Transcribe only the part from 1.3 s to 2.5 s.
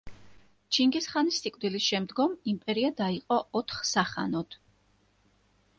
სიკვდილის შემდგომ